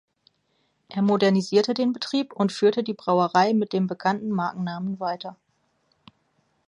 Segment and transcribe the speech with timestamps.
[0.89, 5.37] Er modernisierte den Betrieb und führte die Brauerei mit dem bekannten Markennamen weiter.